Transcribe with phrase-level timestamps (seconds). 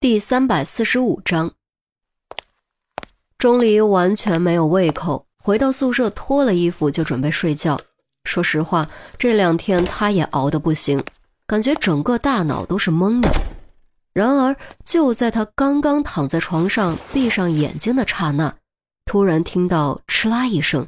[0.00, 1.52] 第三百四十五章，
[3.36, 7.78] 钟离完全没有胃口，回到宿舍脱了衣服就准备睡觉。
[8.24, 11.04] 说实话，这两天他也熬得不行，
[11.46, 13.28] 感觉整个大脑都是懵的。
[14.14, 18.56] 然而，就在他刚刚躺在床上闭上眼睛的刹那，
[19.04, 20.86] 突然听到哧啦一声，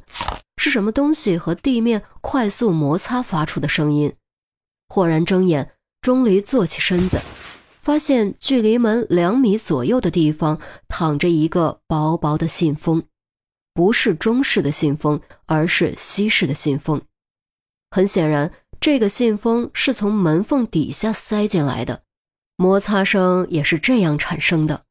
[0.57, 4.11] 是什么东西和地面快速摩擦发出的声音。
[4.89, 5.71] 豁然睁眼，
[6.01, 7.21] 钟离坐起身子。
[7.83, 13.02] 发现距离门两米左右的地方躺着一个薄薄的信封，
[13.75, 17.03] 不是中式的信封，而是西式的信封。
[17.91, 22.03] 很显然，这个信封是从门缝底下塞进来的，
[22.56, 24.84] 摩擦声也是这样产生的。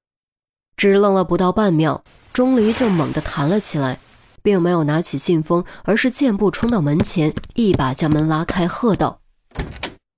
[0.75, 2.03] 只愣了不到半秒，
[2.33, 3.99] 钟离就猛地弹了起来，
[4.43, 9.21] 并没有拿起信封，而是箭步冲到门前，一把将门拉开，喝道：“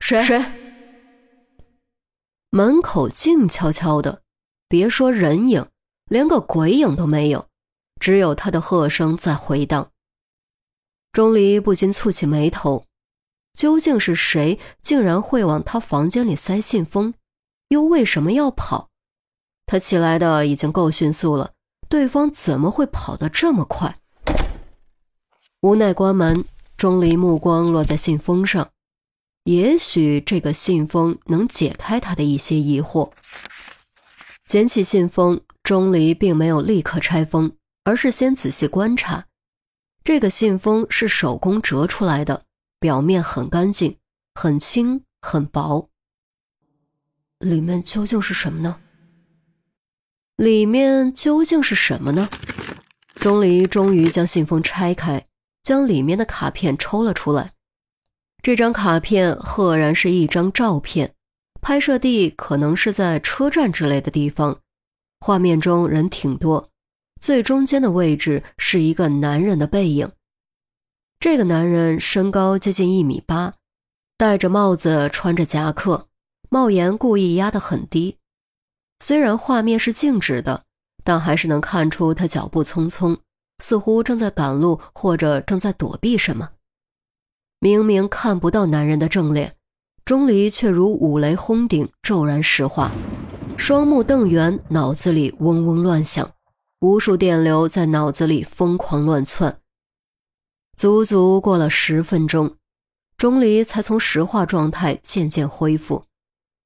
[0.02, 0.24] 谁？
[0.24, 0.44] 谁？”
[2.56, 4.22] 门口静悄悄的，
[4.68, 5.66] 别说人影，
[6.06, 7.48] 连个鬼影都没有，
[8.00, 9.90] 只有他的喝声在回荡。
[11.12, 12.86] 钟离不禁蹙起眉头，
[13.58, 17.16] 究竟是谁竟然会往他房间里塞信封？
[17.70, 18.92] 又为什么要跑？
[19.66, 21.54] 他起来的已经够迅速了，
[21.90, 24.00] 对方怎么会跑得这么快？
[25.62, 26.46] 无奈关门，
[26.78, 28.70] 钟离目光落在信封上。
[29.44, 33.12] 也许这个信封能解开他的一些疑惑。
[34.46, 39.26] 捡起信封，钟离并没有立刻拆封，而是先仔细观察。
[40.04, 42.46] 这个信封是手工折出来的，
[42.80, 43.98] 表面很干净，
[44.36, 45.90] 很轻，很薄。
[47.40, 48.80] 里面究竟是什么呢？
[50.38, 52.30] 里面究竟是什么呢？
[53.16, 55.26] 钟离终于将信封拆开，
[55.62, 57.52] 将里面的卡片抽了出来。
[58.44, 61.16] 这张卡片赫然是一张照片，
[61.62, 64.60] 拍摄地可能是在车站之类的地方。
[65.22, 66.70] 画面中人挺多，
[67.22, 70.12] 最中间的位置是一个男人的背影。
[71.22, 73.54] 这个男人身高接近一米八，
[74.18, 76.10] 戴着帽子，穿着夹克，
[76.50, 78.18] 帽檐故意压得很低。
[79.00, 80.66] 虽然画面是静止的，
[81.06, 83.18] 但还是能看出他脚步匆匆，
[83.60, 86.50] 似乎正在赶路或者正在躲避什么。
[87.64, 89.56] 明明看不到男人的正脸，
[90.04, 92.92] 钟离却如五雷轰顶，骤然石化，
[93.56, 96.30] 双目瞪圆，脑子里嗡嗡乱响，
[96.82, 99.60] 无数电流在脑子里疯狂乱窜。
[100.76, 102.58] 足足过了十分钟，
[103.16, 106.04] 钟离才从石化状态渐渐恢复，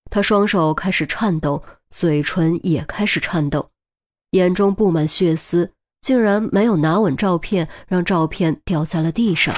[0.10, 3.70] 他双手开始颤抖，嘴唇也开始颤抖，
[4.32, 5.72] 眼中布满血丝，
[6.02, 9.54] 竟然没有拿稳照片，让照片掉在了地上。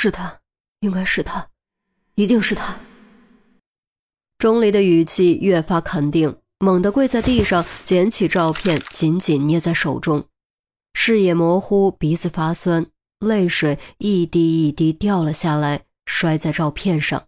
[0.00, 0.38] 是他，
[0.78, 1.48] 应该是他，
[2.14, 2.78] 一定是他。
[4.38, 10.24] 钟离的语气越发肯定，猛地跪在地上，捡起照片，紧紧捏在手中，
[10.94, 12.86] 视野模糊，鼻子发酸，
[13.18, 17.26] 泪水一滴一滴掉了下来，摔在照片上。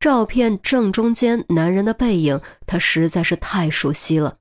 [0.00, 4.38] 照片正中间男人的背影，他实在是太熟悉了，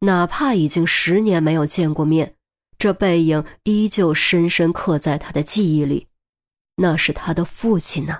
[0.00, 2.36] 哪怕已经十年没有见过面，
[2.76, 6.08] 这背影依旧深深刻在他的记忆里。
[6.82, 8.18] 那是他的父亲呢。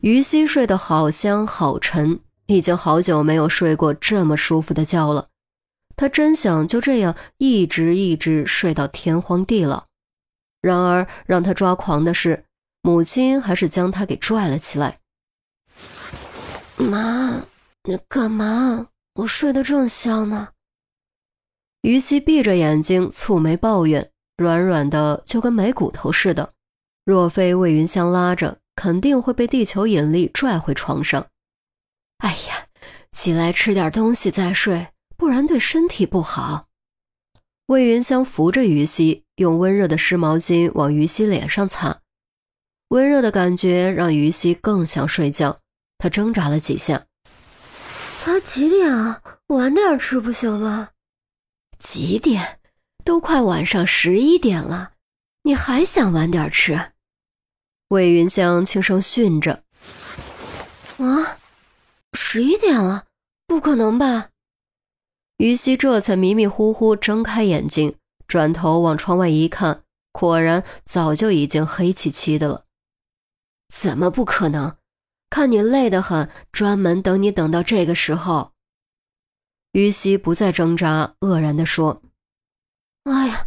[0.00, 5.28] 于西睡得好香好沉，已经好久没有睡过这么舒服的觉了。
[5.94, 9.84] 他真想就这样一直一直睡到天荒地老。
[10.60, 12.46] 然而让他抓狂的是，
[12.82, 14.98] 母亲还是将他给拽了起来。
[16.76, 17.42] 妈，
[17.84, 18.88] 你干嘛？
[19.14, 20.48] 我睡得正香呢。
[21.82, 24.10] 于西闭着眼睛，蹙眉抱怨。
[24.36, 26.52] 软软的，就跟没骨头似的。
[27.04, 31.26] 若非魏云香拉着，肯定会被地球引力拽回床上。
[32.18, 32.66] 哎呀，
[33.12, 36.66] 起来吃点东西再睡，不然对身体不好。
[37.66, 42.00] 魏云香扶着于西，用温热的湿毛巾往于西脸上擦，
[42.88, 45.60] 温热的感觉让于西更想睡觉。
[45.98, 47.06] 他挣扎了几下，
[48.22, 49.22] 才几点啊？
[49.46, 50.90] 晚点吃不行吗？
[51.78, 52.58] 几点？
[53.04, 54.92] 都快晚上十一点了，
[55.42, 56.92] 你还想晚点吃？
[57.88, 59.62] 魏云香轻声训着。
[60.96, 61.38] 啊，
[62.14, 63.04] 十一点了，
[63.46, 64.30] 不可能吧？
[65.36, 67.96] 于西这才迷迷糊糊睁开眼睛，
[68.26, 72.64] 转头往窗外一看，果然早就已经黑漆漆的了。
[73.72, 74.76] 怎么不可能？
[75.28, 78.52] 看你累得很，专门等你等到这个时候。
[79.72, 82.00] 于西不再挣扎，愕然地说。
[83.04, 83.46] 哎呀，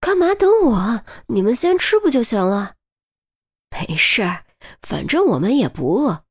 [0.00, 1.02] 干嘛等我？
[1.28, 2.74] 你们先吃不就行了？
[3.70, 4.44] 没事儿，
[4.82, 6.24] 反正我们也不饿。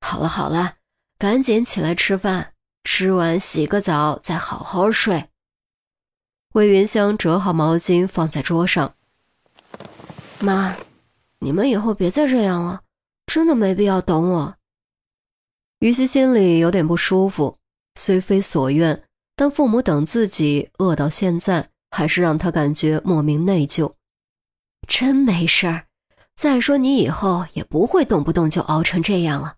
[0.00, 0.76] 好了好了，
[1.18, 2.52] 赶紧起来吃饭，
[2.84, 5.28] 吃完洗个澡，再好好睡。
[6.52, 8.94] 魏云香折好毛巾放在桌上。
[10.38, 10.76] 妈，
[11.40, 12.82] 你们以后别再这样了，
[13.26, 14.54] 真的没必要等我。
[15.80, 17.56] 于西心里有点不舒服，
[17.96, 19.02] 虽非所愿，
[19.34, 23.92] 但父母等自己饿到现在，还是让他感觉莫名内疚。
[24.88, 25.86] 真没事儿，
[26.34, 29.54] 再说你以后也不会动不动就熬成这样了。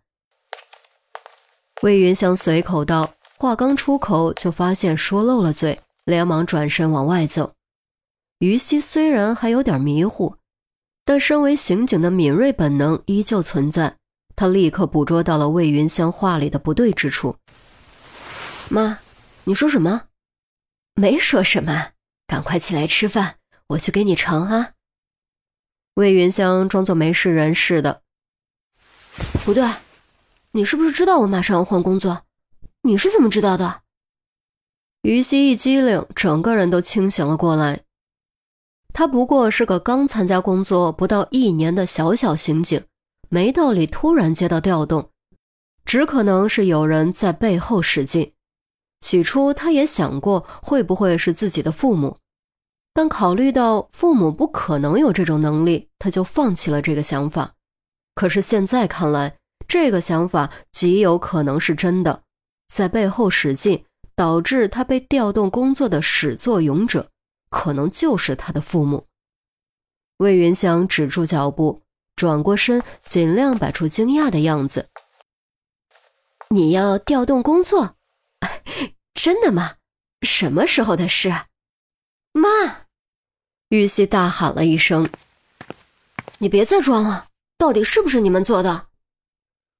[1.83, 7.53] 魏云香随口道，话刚出口就发现说漏了嘴，连忙转身往外走。
[8.41, 10.37] 于西虽然还有点迷糊，
[11.07, 13.97] 但身为刑警的敏锐本能依旧存在，
[14.37, 17.35] 他立刻捕捉到了魏云香话里的不对之处。
[18.69, 18.99] 妈，
[19.45, 20.03] 你说什么？
[20.95, 21.91] 没说什么，
[22.27, 23.37] 赶快起来吃饭，
[23.69, 24.73] 我去给你盛啊。
[25.95, 28.03] 魏云香装作没事人似的。
[29.45, 29.65] 不对。
[30.53, 32.23] 你是不是知道我马上要换工作？
[32.81, 33.83] 你是怎么知道的？
[35.03, 37.83] 于西一机灵，整个人都清醒了过来。
[38.95, 42.83] 他不过是个刚参加工作不到一年的小小刑警，
[43.29, 45.11] 没道理突然接到调动，
[45.85, 48.33] 只可能是有人在背后使劲。
[49.01, 52.17] 起初他也想过会不会是自己的父母，
[52.93, 57.55] 但考虑到父母不可能有这种能力，他就放弃了这个想法。
[58.15, 59.37] 可是现在看来。
[59.69, 62.23] 这个想法极有可能是真的，
[62.73, 63.85] 在背后使劲，
[64.15, 67.11] 导致他被调动工作的始作俑者，
[67.51, 69.07] 可能就是他的父母。
[70.19, 71.83] 魏云香止住脚步，
[72.15, 74.89] 转过身，尽量摆出惊讶的样子
[76.51, 77.96] ：“你要调动工作？
[79.15, 79.77] 真的吗？
[80.23, 81.33] 什么时候的事？”
[82.33, 82.49] 妈，
[83.69, 85.09] 玉溪大喊了一声
[86.39, 88.89] ：“你别再装了，到底是不是你们做的？”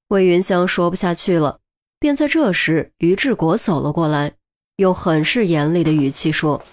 [0.09, 1.59] 魏云香说不下去了，
[1.99, 4.33] 便在这时，于志国走了过来，
[4.77, 6.63] 用很是严厉的语气说：“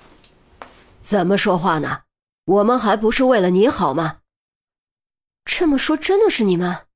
[1.02, 2.02] 怎么说话呢？
[2.44, 4.20] 我们还不是为了你好吗？”
[5.44, 6.86] 这么说真的是你们？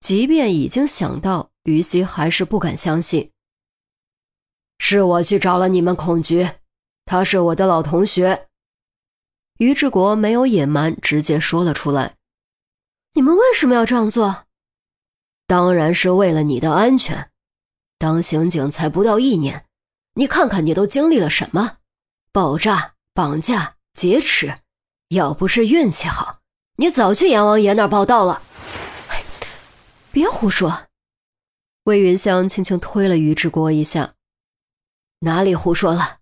[0.00, 3.32] 即便已经想到，于西还是不敢相信。
[4.84, 6.50] 是我去找了你们孔局，
[7.04, 8.48] 他是我的老同学。
[9.58, 12.16] 于志国没有隐瞒，直接说了出来
[13.14, 14.46] ：“你们为什么要这样做？”
[15.46, 17.30] 当然是为了你的安全。
[17.96, 19.66] 当刑警才不到一年，
[20.14, 21.76] 你看看你都经历了什么：
[22.32, 24.58] 爆炸、绑架、劫持。
[25.10, 26.40] 要不是运气好，
[26.78, 28.42] 你早去阎王爷那儿报道了。
[30.10, 30.88] 别胡说！
[31.84, 34.14] 魏云香轻轻推了于志国一下
[35.22, 36.18] ：“哪里胡说了？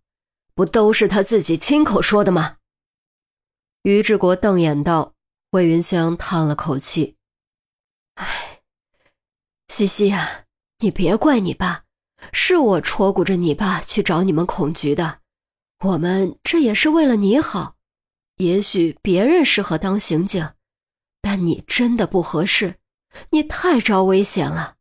[0.54, 2.56] 不都是他自己亲口说的吗？”
[3.84, 5.14] 于志国瞪眼道。
[5.52, 7.16] 魏云香叹了口气
[8.14, 8.60] ：“唉。”
[9.66, 10.44] 西西啊，
[10.78, 11.82] 你别怪你爸，
[12.32, 15.18] 是我戳鼓着你爸去找你们孔局的。
[15.80, 17.74] 我们这也是为了你好。
[18.36, 20.50] 也许别人适合当刑警，
[21.20, 22.76] 但你真的不合适，
[23.30, 24.76] 你太招危险了。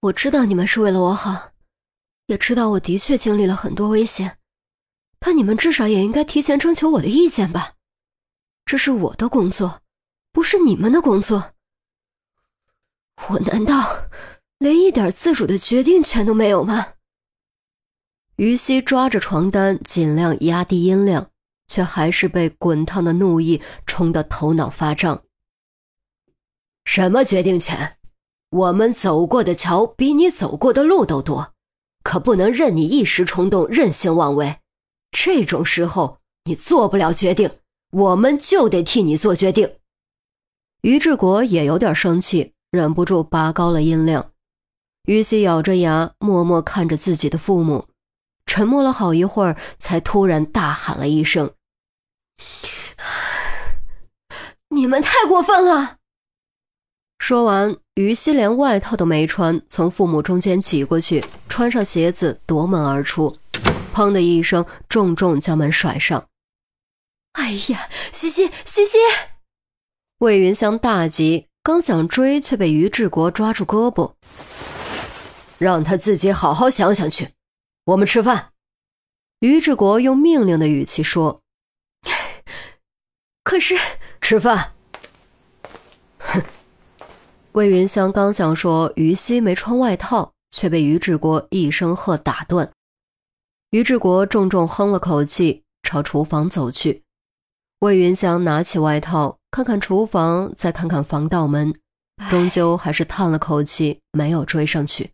[0.00, 1.52] 我知道你们是为了我好，
[2.26, 4.38] 也知道我的确经历了很多危险，
[5.18, 7.74] 但你们至少也应该提前征求我的意见吧。
[8.64, 9.82] 这是我的工作，
[10.32, 11.52] 不是你们的工作。
[13.28, 14.08] 我难道
[14.58, 16.94] 连一点自主的决定权都没有吗？
[18.36, 21.30] 于西抓着床单，尽量压低音量，
[21.68, 25.22] 却还是被滚烫的怒意冲得头脑发胀。
[26.86, 27.98] 什么决定权？
[28.50, 31.54] 我们走过的桥比你走过的路都多，
[32.02, 34.56] 可不能任你一时冲动、任性妄为。
[35.12, 37.50] 这种时候，你做不了决定。
[37.92, 39.76] 我们就得替你做决定。
[40.82, 44.30] 于志国也有点生气，忍不住拔高了音量。
[45.06, 47.88] 于西咬着牙，默默看着自己的父母，
[48.46, 51.52] 沉默了好一会儿，才突然大喊了一声
[54.70, 55.98] ：“你们太过分了！”
[57.20, 63.36] 说完，于西连外套都没穿，从父母中间挤过去，穿上鞋子夺门而出，
[63.94, 66.26] 砰的一声，重重将门甩上。
[67.32, 68.98] 哎呀，西西，西西！
[70.18, 74.14] 魏云香大急，刚想追，却被于志国抓住胳膊，
[75.58, 77.28] 让他自己好好想想去。
[77.84, 78.52] 我们吃饭。
[79.40, 81.42] 于志国用命令的语气说
[83.44, 83.76] ：“可是
[84.22, 84.72] 吃饭。”
[87.52, 92.70] 魏云香刚想说于西没穿外套，却被于志国一声喝打断。
[93.70, 97.02] 于志国重重哼了口气，朝厨房走去。
[97.80, 101.74] 魏云香拿起外套，看看厨房，再看看防盗门，
[102.30, 105.10] 终究还是叹了口气，没有追上去。